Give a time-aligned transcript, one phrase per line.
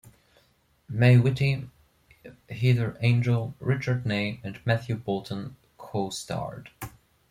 [0.89, 1.69] May Whitty,
[2.49, 6.69] Heather Angel, Richard Ney and Matthew Boulton costarred.